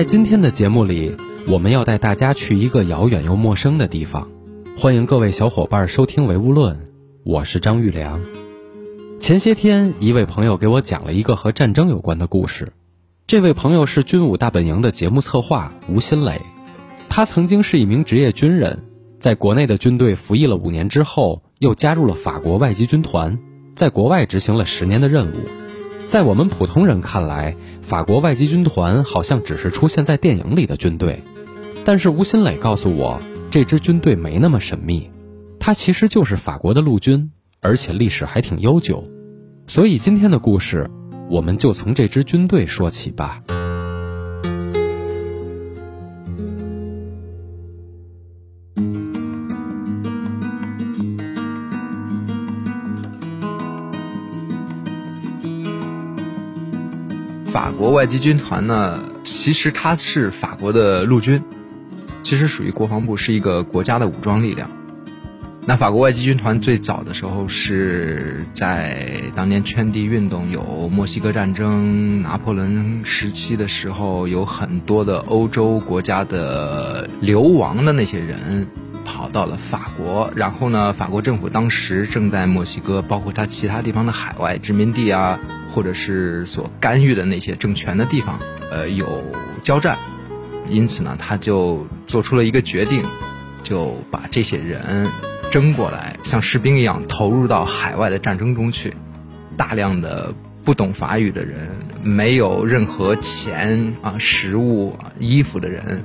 [0.00, 1.14] 在今天的节目里，
[1.46, 4.30] 我们要带大家去一个遥远又陌生的地方。
[4.74, 6.76] 欢迎各位小伙伴收听《唯物论》，
[7.22, 8.18] 我是张玉良。
[9.18, 12.68] 前些天，一位朋友给我讲了一个和战争有关的故事。
[13.26, 16.40] 这位朋友是军武大本营的节目策划吴新磊，
[17.10, 18.86] 他曾经是一名职业军人，
[19.18, 23.38] 在国内的军队服役了五年之后，又加入了法国外籍军团，
[23.74, 25.34] 在国外执行了十年的任务。
[26.10, 31.22] 在我们普通人看来，法国外籍军团好像只是出现在电影里的军队，
[31.84, 35.08] 但是吴新磊告诉我，这支军队没那么神秘，
[35.60, 39.04] 它其实就是法国的陆军，而且历史还挺悠久。
[39.68, 40.90] 所以今天的故事，
[41.28, 43.40] 我们就从这支军队说起吧。
[57.50, 61.42] 法国外籍军团呢，其实它是法国的陆军，
[62.22, 64.70] 其实属于国防部，是一个国家的武装力量。
[65.66, 78.68] 那法国外籍军团最早的时候是在当年圈地运动，有墨西哥战争、拿破仑时期的时候，有很多的欧洲国家的流亡的那些人
[79.20, 85.38] 跑到了法国，然后呢，法国政府当时正在墨西哥，包括它其他地方的海外殖民地啊。
[85.72, 88.40] 或者是所干预的那些政权的地方，
[88.72, 89.22] 呃，有
[89.62, 89.96] 交战，
[90.68, 93.04] 因此呢，他就做出了一个决定，
[93.62, 95.06] 就把这些人
[95.52, 98.96] 征过来，像士兵一样投入到海外的战争中去。
[99.56, 101.70] 大量的不懂法语的人，
[102.02, 106.02] 没有任何钱啊、食物、衣服的人，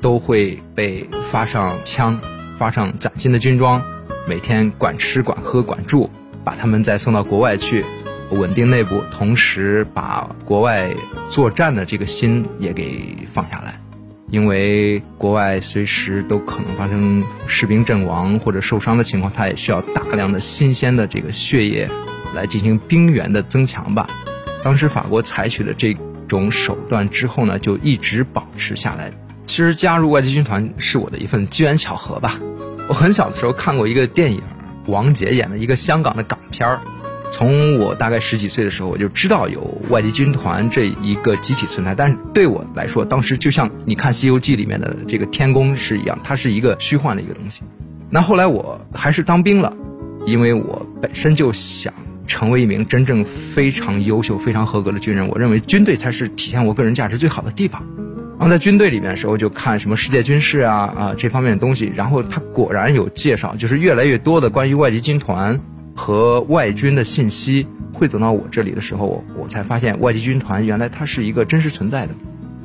[0.00, 2.20] 都会被发上枪，
[2.58, 3.82] 发上崭新的军装，
[4.28, 6.10] 每天管吃、管喝、管住，
[6.44, 7.84] 把他们再送到国外去。
[8.30, 10.90] 稳定内部，同时把国外
[11.30, 13.80] 作战的这个心也给放下来，
[14.28, 21.88] 因为国外随时都可能发生士兵阵亡或者受伤的情况，他也需要大量的新鲜的这个血液
[22.34, 24.06] 来进行兵源的增强吧。
[24.62, 25.96] 当时法国采取了这
[26.28, 29.10] 种手段之后呢，就一直保持下来。
[29.48, 32.38] 其实加入外籍军团是我的一份机缘巧合吧。
[32.86, 34.42] 我很小的时候看过一个电影，
[34.86, 36.80] 王杰演的一个香港的港片儿。
[37.30, 41.94] 从我大概十几岁的时候，我就知道有外籍军团这一个集体存在。
[41.94, 47.62] 但是对我来说，当时就像你看《西游记》里面的这个天宫是一样，它是一个虚幻的一个东西。
[48.10, 49.74] 那后来我还是当兵了，
[50.26, 51.92] 因为我本身就想
[52.26, 55.26] 成为一名真正非常优秀、非常合格的军人。
[55.28, 57.82] 我认为军队才是体现我个人价值最好的地方。
[58.38, 61.92] 然后在军队里面的时候，就看什么世界军事啊啊这方面的东西。
[61.94, 65.60] 然后他果然有介绍，就是越来越多的关于外籍军团。
[66.00, 72.14] 和外军的信息汇总到我这里的时候，我才发现外籍军团原来它是一个真实存在的，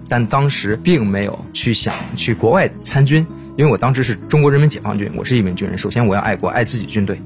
[0.08, 3.26] 但当时并没有去想去国外参军，
[3.58, 7.20] 因为我当时是中国人民解放军，我是一名军人，首先我要爱国爱自己军队。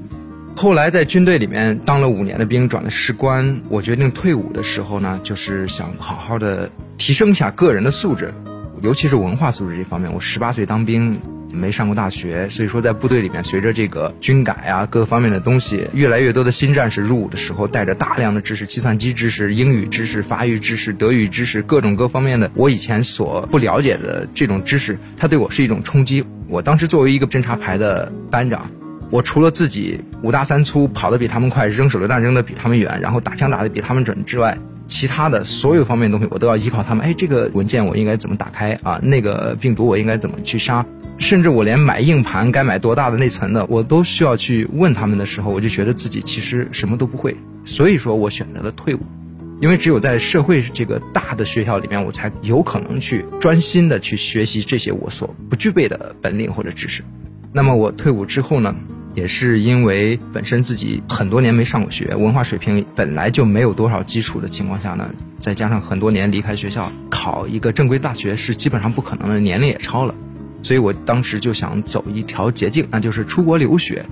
[0.58, 8.34] 后来在军队里面当了五年的兵，转了士官，我决定退伍的时候呢，就是想好好的提升一下个人的素质，
[8.82, 10.12] 尤其是文化素质这方面。
[10.12, 11.20] 我十八岁当兵。
[11.50, 26.22] 没上过大学，所以说在部队里面，随着这个军改啊，各方面的东西，越来越多的新战士入伍的时候，带着大量的知识，计算机知识、英语知识、法语知识、德语知识，各种各方面的我以前所不了解的这种知识，它对我是一种冲击。
[26.48, 28.70] 我当时作为一个侦察排的班长，
[29.10, 37.06] 我除了自己五大三粗，跑得比他们快，扔手榴弹扔得比他们远，然后打枪打得比他们准之外，其他的所有方面东西，我都要依靠他们。
[37.06, 39.00] 哎，这个文件我应该怎么打开啊？
[39.02, 40.84] 那个病毒我应该怎么去杀？
[41.16, 47.34] 甚至我连买硬盘该买多大的内存的，我都需要去问他们的时候，我就觉得自己其实什么都不会。
[47.64, 49.00] 所以说我选择了退伍，
[49.60, 57.02] 因为只有在社会这个大的学校里面，我才有可能去专心的去学习这些我所不具备的本领或者知识。
[57.50, 58.74] 那么我退伍之后呢，
[59.14, 70.14] 也是因为本身自己很多年没上过学，文化水平本来就没有多少基础的情况下呢，再加上很多年离开学校，考一个正规大学是基本上不可能的，年龄也超了。
[70.62, 74.04] 所以我当时就想走一条捷径，那就是出国留学。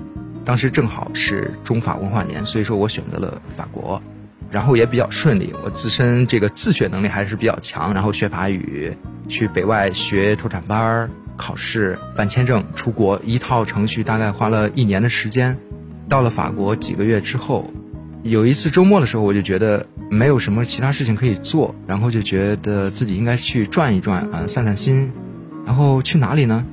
[0.44, 4.00] 当时正好是中法文化年，所以说我选择了法国，
[4.48, 5.52] 然后也比较顺利。
[5.64, 8.96] 我自身这个自学能力还是比较强，然后学法语，
[9.28, 15.58] 去北外学脱产班儿，考试办签证出国，一套程序大概花了一年的时间。
[16.08, 17.70] 到了法国几个月之后，
[18.22, 25.12] 有一次周末的时候，我就觉得没有什么其他事情可以做，然后就觉得自己应该去转一转啊，散散心。
[25.66, 26.64] 然后去哪里呢？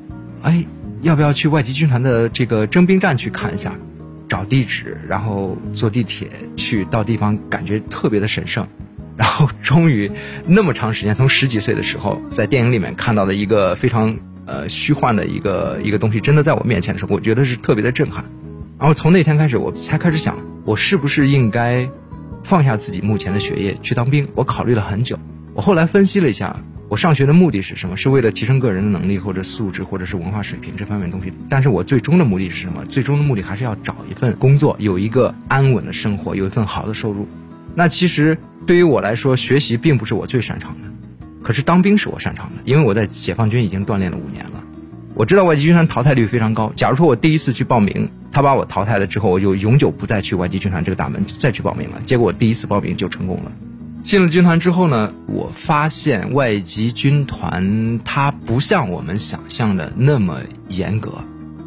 [0.43, 0.65] 哎，
[1.01, 3.75] 要不要去外籍军团的这个征兵站去看一下？
[4.29, 8.67] 找地址，然后坐地铁去到地方，感觉特别的神圣。
[9.15, 10.09] 然后终于
[10.47, 18.25] 那么长时间，从十几岁的时候在电影里面看到的一个非常呃虚幻的一个一个东西，真的在我面前的时候，我觉得是特别的震撼。
[18.79, 21.87] 然后从那天开始，我才开始想，我是不是应该
[22.43, 24.27] 放下自己目前的学业去当兵？
[24.35, 25.17] 我考虑了很久，
[25.53, 26.57] 我后来分析了一下。
[26.89, 27.97] 我上学的目的是什么？
[27.97, 31.33] 是为了提升个人的能力或者素质，或者是文化水平这方面东西。
[31.49, 32.85] 但是我最终的目的是什么？
[32.85, 37.27] 最终的目的还是要找一份工作，有一个安稳的生活，有一份好的收入。
[37.73, 38.37] 那其实
[38.67, 40.92] 对于我来说，学习并不是我最擅长的，
[41.43, 44.63] 可是当兵是我擅长的，因为我在解放军已经锻炼了五年了。
[45.15, 46.71] 我知道外籍军团淘汰率非常高。
[46.75, 52.01] 假如说我第一次去报名，他把我淘汰了之后，我就永久不再去外籍军团这个大门再去报名了。
[52.03, 53.51] 结果我第一次报名就成功了。
[54.01, 61.19] 进了军团之后呢，我发现外籍军团它不像我们想象的那么严格。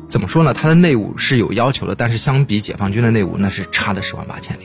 [0.08, 0.52] 怎么说呢？
[0.52, 4.64] 它的内务是有要求的，但是相比解放军的内务，那是差的十万八千里。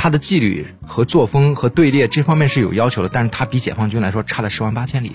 [0.00, 5.10] 他的纪律和作风和队列这方面是有要求的，但是他比解放军来说差了十万八千里。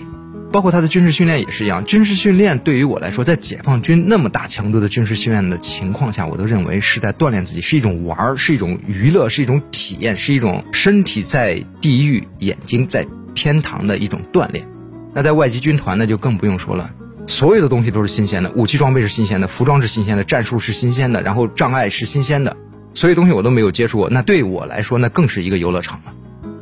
[0.52, 14.68] 包括他的军事训练也是一样，军事训练对于我来说，在解放军那么大强度的军事训练的情况下，我都认为是在锻炼自己，是一种玩儿，是一种娱乐，是一种体验，是一种身体在地狱，眼睛在天堂的一种锻炼。
[15.14, 16.90] 那在外籍军团呢，就更不用说了，
[17.26, 22.54] 所有的东西都是新鲜的，武器装备是新鲜的，服装是新鲜的，战术是新鲜的，然后障碍是新鲜的，
[22.94, 24.08] 所有东西我都没有接触过。
[24.08, 26.12] 那对我来说，那更是一个游乐场了。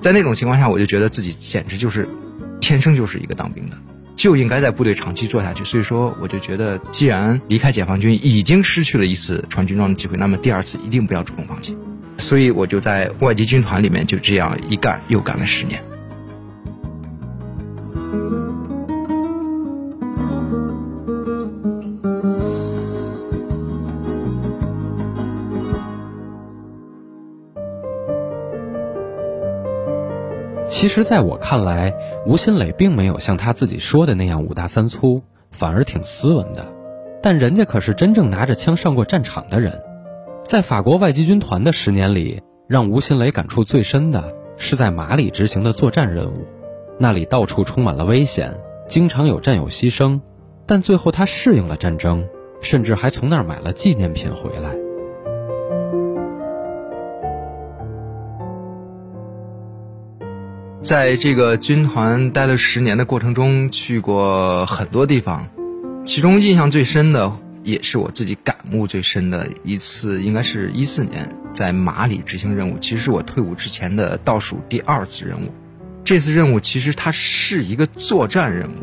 [0.00, 2.08] 在那种情况下，我就觉得自己简直就是。
[2.64, 3.76] 天生就是一个当兵的，
[4.14, 5.64] 就应该在部队长期做下去。
[5.64, 11.76] 所以说，我就觉得，既然离开解放军已经失去了一次穿军装的机会，那么第二次一定不要主动放弃。
[12.18, 15.82] 所以我就在外籍军团里面就这样一干又干了十年。
[30.82, 31.94] 其实，在我看来，
[32.26, 36.66] 吴新磊并没有像他自己说的那样五大三粗，反而挺斯文的。
[37.22, 39.80] 但人家可是真正拿着枪上过战场的人。
[40.42, 46.44] 在法国外籍军团的十年里，让吴新磊感触最深的是在马里执行的作战任务。
[46.98, 48.52] 那里到处充满了危险，
[48.88, 50.20] 经常有战友牺牲，
[50.66, 52.26] 但最后他适应了战争，
[52.60, 54.74] 甚至还从那儿买了纪念品回来。
[60.82, 65.48] 在这个军团待了十年的过程中，去过很多地方，
[66.04, 67.32] 其中印象最深的，
[67.62, 72.78] 也是我自己感悟最深的一次，应该是一四年在马里执行任务。
[72.80, 75.52] 其实是我退伍之前的倒数第二次任务。
[76.02, 78.74] 这次任务其实它是一个作战任务，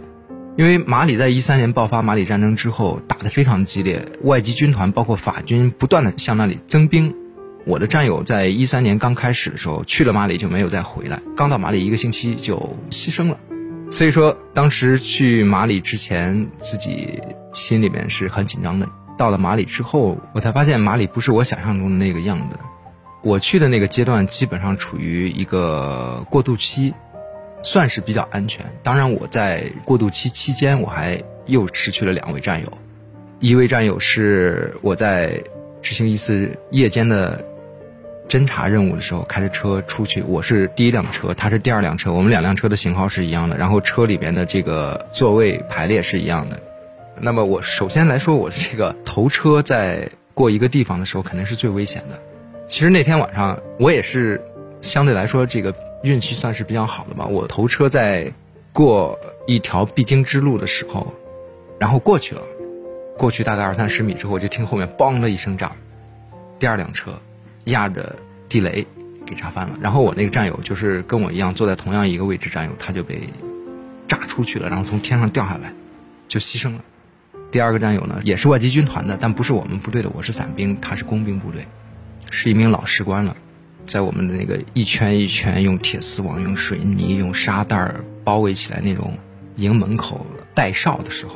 [0.58, 7.14] 因为马里在一三年爆发马里战争之后，打得非常激烈，外籍军团包括法军不断的向那里增兵。
[7.70, 13.38] 我的战友在一三年刚开始的时候去了马里就没有再回来，刚到马里一个星期就牺牲了，
[13.92, 17.22] 所以说当时去马里之前自己
[17.54, 18.90] 心里面是很紧张的。
[19.20, 22.58] 到了马里之后，我才发现马里不是我想象中的那个样子。
[23.22, 26.96] 我去的那个阶段基本上处于一个过渡期，
[27.62, 28.66] 算是比较安全。
[28.82, 32.78] 当然我在过渡期期间，我还又失去了两位战友，
[33.40, 35.44] 一位战友是我在
[35.84, 37.46] 执行一次夜间的。
[38.30, 46.62] 侦查任务的时候，开着车出去，我是第一辆车，他是第二辆车，我们两辆车的型号是一样的，然后车里边的这个座位排列是一样的。
[47.20, 52.22] 那么我首先来说，我这个头车在过一个地方的时候，肯定是最危险的。
[52.68, 54.40] 其实那天晚上我也是
[54.80, 57.26] 相对来说这个运气算是比较好的吧。
[57.26, 58.32] 我头车在
[58.72, 61.12] 过一条必经之路的时候，
[61.80, 62.44] 然后过去了，
[63.18, 65.72] 过去大概二三十米之后，我就听后面嘣的一声炸，
[66.60, 67.14] 第二辆车。
[67.70, 68.16] 压着
[68.48, 68.86] 地雷
[69.26, 73.30] 给炸翻了，然后我那个战友就是跟我一样坐在同样一个位置，战友他就被
[74.08, 75.74] 炸出去了，然后从天上掉下来，
[76.28, 76.84] 就牺牲了。
[77.52, 81.68] 第二个战友呢，也是外籍军团的，但不是我们部队的，我是伞兵，他是工兵部队，
[82.30, 83.36] 是一名老士官了，
[83.86, 87.92] 在我们的那个一圈一圈用铁丝网、用水泥、用沙袋
[88.24, 89.18] 包围起来那种
[89.56, 91.34] 营门口待哨的时候，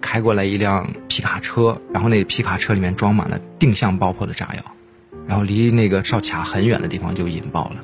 [0.00, 4.62] 开过来一辆皮卡车，然后那皮卡车里面装满了定向爆破的炸药。
[5.28, 7.76] 然后离那个哨卡很远的地方就引爆了，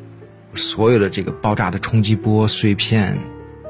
[0.55, 3.19] 所有的这个爆炸的冲击波碎片，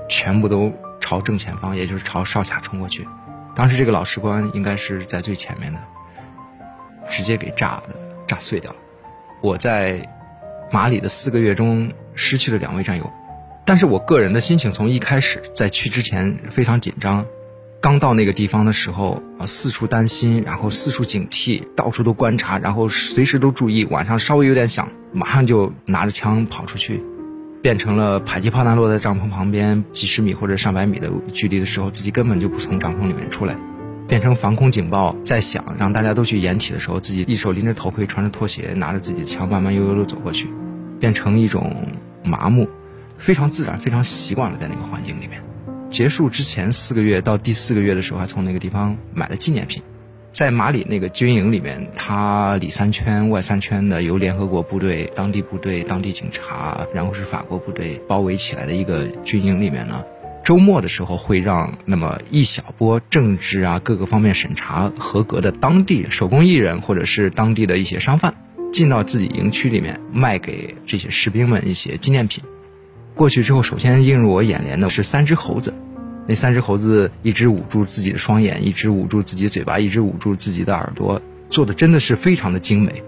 [0.09, 3.07] 全部都朝正前方，也就是朝哨卡冲过去。
[3.57, 5.81] 当时这个老士官应该是在最前面的，
[7.11, 7.97] 直接给炸的
[8.29, 8.77] 炸碎掉了。
[9.43, 10.09] 我在
[10.71, 13.13] 马里的四个月中失去了两位战友，
[13.65, 17.27] 但是我个人的心情从一开始在去之前非常紧张。
[17.85, 27.03] 刚到那个地方的时候啊，四处担心，然后四处警惕，到处都观察，然后随时都注意，晚上稍微有点响，马上就拿着枪跑出去。
[27.61, 33.55] 变成了迫击炮弹落在帐篷旁边几十米或者上百米的距离的时候，自己根本就不从帐篷里面出来，
[34.09, 40.49] 变成防空警报在响，让大家都去掩体的时候，自己一手拎着头盔，穿着拖鞋，拿着自己的枪，慢慢悠悠的走过去，
[40.99, 41.93] 变成一种
[42.25, 42.67] 麻木，
[43.19, 45.43] 非常自然，非常习惯了在那个环境里面。
[45.95, 49.81] 结束之前四个月到第四个月的时候，还从那个地方买了纪念品。
[50.33, 60.03] 在马里那个军营里面，它里三圈外三圈的由联合国部队、当地部队、当地警察，然后是法国部队包围起来的一个军营里面呢，
[60.43, 68.35] 周末的时候会让那么一小波政治啊各个方面审查合格的当地手工艺人或者是当地的一些商贩，
[68.73, 72.43] 进到自己营区里面卖给这些士兵们一些纪念品。
[73.15, 75.73] 过去之后，首先映入我眼帘的是三只猴子。
[76.27, 83.03] 那三只猴子，一只捂住自己的双眼，一只捂住自己嘴巴，一只捂住自己的耳朵，做的真的是非常的精美。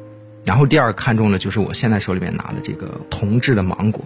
[0.44, 4.04] 然后第二看中的就是我现在手里面拿的这个铜制的芒果。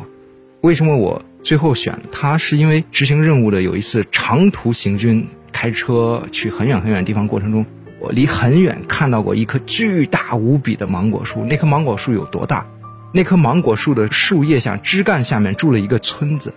[0.62, 2.38] 为什么我最后选它？
[2.38, 7.66] 是因为执行任务的有一次长途行军，开车去很远很远的地方过程中，
[7.99, 11.45] 我离很远看到过一棵巨大无比的芒果树。
[11.45, 12.66] 那棵芒果树有多大？
[13.12, 16.55] 那棵芒果树的树叶下、枝干下面住了一个村子。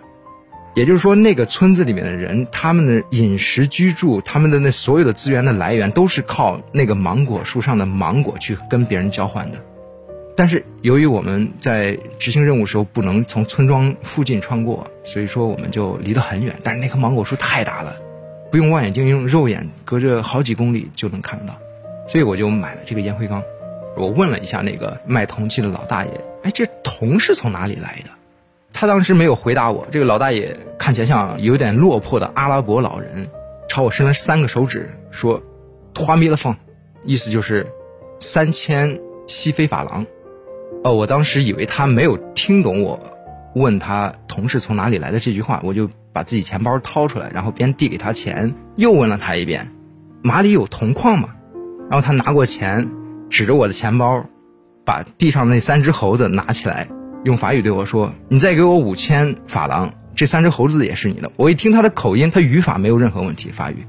[0.76, 9.60] 也就是说，那个村子里面的人，他们的饮食、居住，他们的那所有的资源的来源，都是靠那个芒果树上的芒果去跟别人交换的。
[10.36, 16.56] 但是，由于我们在执行任务时候不能从村庄附近穿过，所以说我们就离得很远。
[16.64, 17.96] 但是那棵芒果树太大了，
[18.50, 21.56] 不用望远镜，用肉眼隔着好几公里就能看得到。
[22.08, 23.44] 所以我就买了这个烟灰缸。
[23.96, 26.12] 我问了一下那个卖铜器的老大爷
[26.44, 28.10] ：“哎，这铜是从哪里来的？”
[28.72, 29.88] 他当时没有回答我。
[29.92, 33.30] 这个老大爷看起来像有点落魄的阿拉伯老人，
[33.70, 35.42] 朝我伸了三个手指，说
[35.94, 36.56] ：“托米勒风，
[37.04, 37.68] 意思就是
[38.20, 40.06] 三千西非法郎。”
[40.84, 43.00] 哦，我当时以为他没有听懂我
[43.56, 49.72] 问他同事从哪里来的这句话，我就把自己钱包掏出来，然后边递给他钱，又问了他一遍
[50.24, 51.30] ：“马里有铜矿吗？”
[51.90, 52.90] 然后他拿过钱，
[53.30, 54.26] 指着我的钱包，
[54.86, 56.88] 把地上那三只猴子拿起来。
[57.24, 63.86] 用法语对我说：“你再给我五千法郎，这三只猴子也是你的。”我一听他的口音，他语法没有任何问题，法语，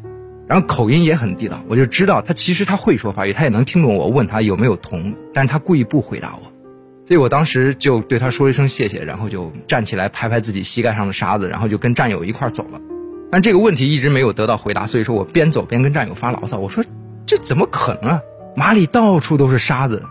[0.46, 6.52] 然后口音也很地道，我就知道他其实他会说法语，他也能听懂我问他有没有铜，但是他故意不回答我，
[7.08, 12.80] 所以我当时就对他说一声谢谢，然后就站起来拍拍自己膝盖上的沙子，然后就跟战友一块走了。
[13.32, 16.84] 但这个问题一直没有得到回答，所以说我边走边跟战友发牢骚，我说
[17.26, 18.20] ：“这怎么可能啊？
[18.54, 20.04] 马里到处都是沙子，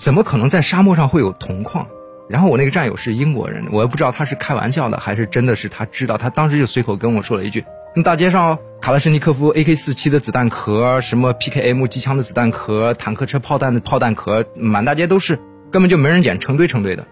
[0.00, 1.86] 怎么可能在沙漠上会有铜矿？”
[2.26, 7.64] 然后我那个战友是英国人，我也不知道他是开玩笑的还是真的是他知道，他当时就随口跟我说了一句
[8.04, 15.38] ：“大街上卡拉什尼科夫 AK 四七的子弹壳，什么 PKM 机枪的子弹壳，坦克车炮弹的炮弹壳，满大街都是，
[15.70, 17.04] 根本就没人捡，成堆成堆的。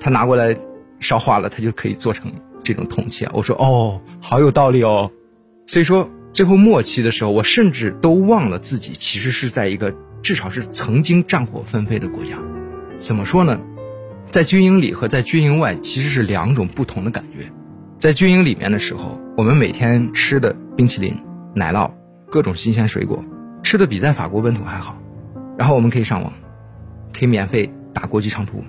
[0.00, 0.56] 他拿过来
[0.98, 2.30] 烧化了，他就可以做成
[2.62, 5.10] 这种铜器啊。”我说：“哦，好有道理哦。”
[5.66, 12.38] 所以说最后末期的时候，我甚至都忘了自己其实是在一个至少是曾经战火纷飞的国家。
[12.96, 13.60] 怎么说呢？
[14.30, 17.52] 在军营里和在军营外其实是两种不同的感觉。
[17.98, 21.22] 在军营里面的时候，我们每天吃的冰淇淋、
[21.54, 21.90] 奶酪、
[22.30, 23.22] 各种新鲜水果，
[23.62, 24.96] 吃的比在法国本土还好。
[25.58, 26.32] 然后我们可以上网，
[27.12, 28.64] 可以免费打国际长途，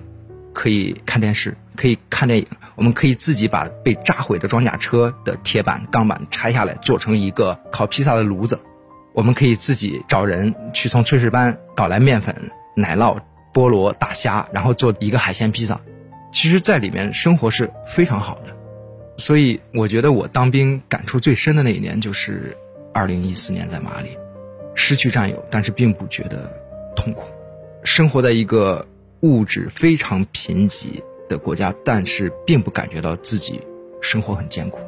[0.52, 2.46] 可以看电视，可以看电影。
[2.74, 8.60] 我们可以自己把被炸毁的装甲车的铁板、钢板拆下来，做成一个烤披萨的炉子。
[9.16, 12.32] 我们可以自己找人去从炊事班搞来面粉、
[12.76, 13.18] 奶酪。
[13.52, 15.80] 菠萝、大虾，然后做一个海鲜披萨，
[16.30, 18.54] 其实，在里面生活是非常好的。
[19.16, 22.54] 所以，我觉得我当兵感触最深的那一年就是
[22.92, 24.10] 二零一四年在马里，
[24.74, 26.52] 失去战友，但是并不觉得
[26.94, 27.22] 痛苦。
[27.82, 28.86] 生活在一个
[29.20, 33.62] 物质非常贫瘠的国家，但是并不感觉到自己
[34.02, 34.80] 生活很艰苦。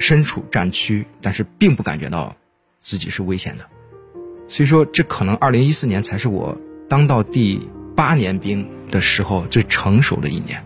[0.00, 2.34] 身处战区，但是并不感觉到
[2.80, 3.64] 自己是危险的。
[4.48, 6.56] 所以说，这可能二零一四年才是我
[6.88, 7.68] 当到第。
[7.98, 10.64] 八年兵的时候，最成熟的一年。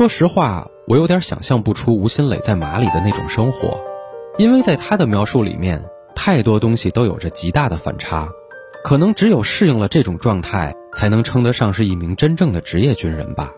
[0.00, 0.66] 说实话。
[0.86, 3.78] 我有点想象不出吴新磊在马里的那种生活，
[4.38, 8.26] 因为在他的描述里面，太多东西都有着极大的反差。
[8.82, 13.52] 可能只有适应了这种状态，才能称得上是一名真正的职业军人吧。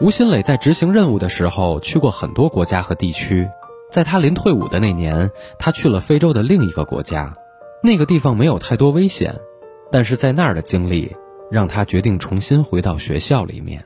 [0.00, 3.48] 吴新磊在执行任务的时候去过很多国家和地区，
[3.92, 7.32] 在他临退伍的那年，他去了非洲的另一个国家，
[7.80, 9.36] 那个地方没有太多危险，
[9.92, 11.14] 但是在那儿的经历
[11.48, 13.84] 让他决定重新回到学校里面。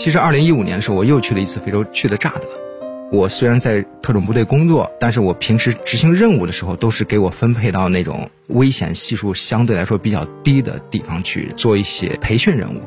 [0.00, 2.40] 其实，二零一五年的时候，我又去了一次非洲，去了乍得。
[3.12, 12.80] 我虽然在特种部队工作，但是我平时执行任务的时候，都是给我分配到那种危险系数相对来说比较低的地方去做一些培训任务。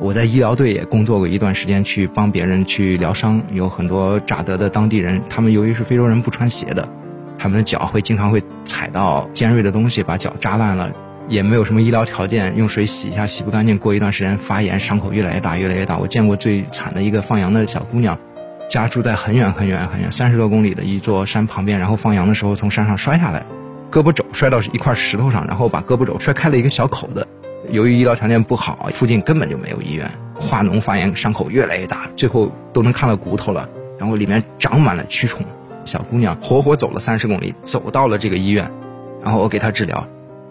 [0.00, 3.42] 我在医疗队也工作过一段时间，去帮别人去疗伤。
[3.52, 6.88] 有很多乍得的当地人，他们由于是非洲人不穿鞋的，
[7.38, 10.90] 他们的脚会经常会踩到尖锐的东西，把脚扎烂了。
[11.28, 15.98] 也没有什么医疗条件，用水洗一下洗不干净，过一段时间发炎，伤口越来越大，越来越大。
[15.98, 18.18] 我见过最惨的一个放羊的小姑娘。
[18.68, 23.46] 家住在很远很远很远三十多公里的一座山旁边，然后放羊的时候从山上摔下来，
[23.92, 27.24] 胳膊肘摔到一块石头上，然后把胳膊肘摔开了一个小口子。
[27.70, 33.68] 由于医疗条件不好，附近根本就没有医院，化脓发炎，伤口越来越大，最后都能看到骨头了，
[34.00, 35.46] 然后里面长满了蛆虫。
[35.84, 38.68] 小姑娘活活走了三十公里，走到了这个医院，
[39.22, 40.04] 然后我给她治疗，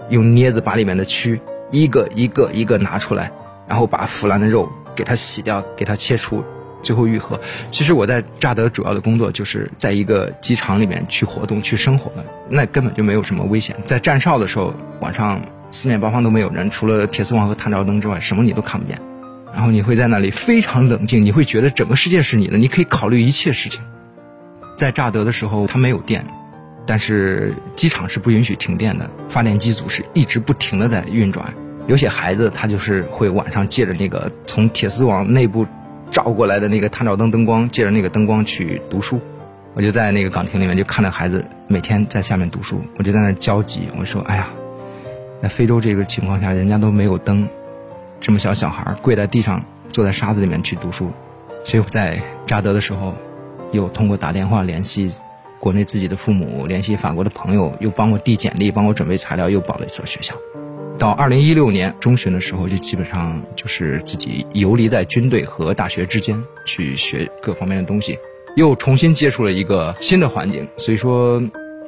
[0.09, 1.39] 用镊子把里面的蛆
[1.71, 3.31] 一个一个一个拿出来，
[3.67, 6.43] 然后把腐烂的肉给它洗掉，给它切除。
[6.83, 7.39] 最后愈合。
[7.71, 13.75] 其实我在乍得主要的工作就是在一个机场里面去活动、去生活的，那根本就没有什么危险。
[13.83, 19.01] 在站哨的时候，晚上四面八方都没有人，除了铁丝网和探照灯之外，什么你都看不见。
[19.51, 23.81] 然后你会在那里非常冷静，你会觉得整个世界是你的，你可以考虑一切事情。
[24.77, 26.27] 在乍得的时候，它没有电，
[26.85, 31.53] 但是机场是不允许停电的，发电机组是一直不停的在运转。
[31.87, 35.65] 有些孩子他就是会晚上借着那个从铁丝网内部。
[36.11, 39.19] 照过来的那个探照灯灯光，借着那个灯光去读书，
[39.73, 44.47] 我就在那个岗亭里面就看着孩子每天在下面读书，我就在那焦急，我说：“哎呀，
[45.41, 47.49] 在非洲这个情况下，人家都没有灯，
[48.21, 51.11] 这么小小孩跪在地上，坐在沙子里面去读书。”
[51.65, 53.13] 所以我在乍得的时候，
[53.73, 55.11] 又通过打电话联系
[55.59, 60.35] 国内自己的父母，联系法国的朋友，又帮我递简历，帮我准备材料，又报了一所学校。
[60.97, 68.17] 到二零一六年中旬的时候，就基本上就是自己游离在军队和大学之间去学各方面的东西，
[68.55, 70.67] 又重新接触了一个新的环境。
[70.77, 71.41] 所以说，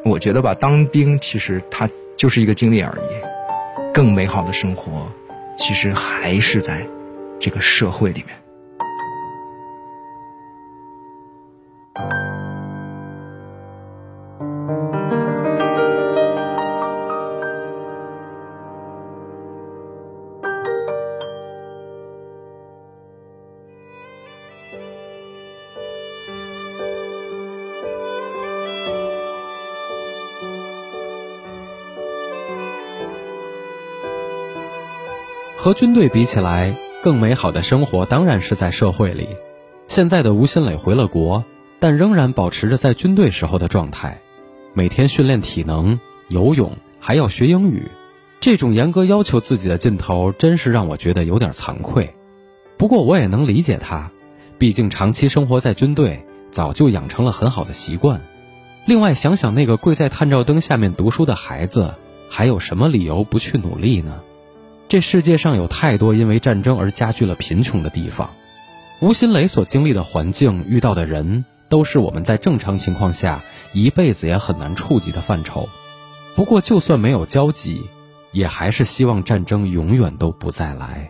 [0.03, 5.09] 我觉得吧，当兵其实它就是一个经历而已，更美好的生活，
[5.55, 6.85] 其实还是在
[7.39, 8.35] 这个社会里面。
[35.59, 39.29] 和军队比起来，更美好的生活当然是在社会里。
[39.87, 41.43] 现在的吴新磊回了国，
[41.79, 44.21] 但仍然保持着在军队时候的状态，
[44.75, 47.89] 每天训练体能、游泳，还要学英语。
[48.39, 52.13] 这种严格要求自己的劲头，真是让我觉得有点惭愧。
[52.77, 54.11] 不过我也能理解他，
[54.59, 58.21] 毕竟长期生活在军队，早就养成了很好的习惯。
[58.85, 61.95] 另外，想想那个跪在探照灯下面读书的孩子，
[62.29, 64.21] 还有什么理由不去努力呢？
[64.89, 68.33] 这世界上有太多因为战争而加剧了贫穷的地方，
[69.01, 75.67] 吴新磊所经历的环境、遇到的人，都是我们在正常情况下一辈子也很难触及的范畴。
[76.37, 77.89] 不过，就算没有交集，
[78.31, 81.09] 也还是希望战争永远都不再来。